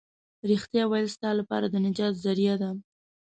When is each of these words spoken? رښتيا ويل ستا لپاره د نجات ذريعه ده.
رښتيا 0.49 0.83
ويل 0.87 1.07
ستا 1.15 1.29
لپاره 1.39 1.65
د 1.69 1.75
نجات 1.85 2.13
ذريعه 2.23 2.55
ده. 2.61 2.69